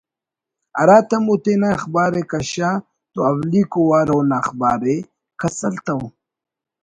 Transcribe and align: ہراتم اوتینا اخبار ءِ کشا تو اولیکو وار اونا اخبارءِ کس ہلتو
ہراتم 0.79 1.23
اوتینا 1.29 1.69
اخبار 1.77 2.11
ءِ 2.19 2.23
کشا 2.31 2.71
تو 3.11 3.19
اولیکو 3.29 3.81
وار 3.89 4.07
اونا 4.13 4.35
اخبارءِ 4.43 4.97
کس 5.39 5.55
ہلتو 5.67 5.97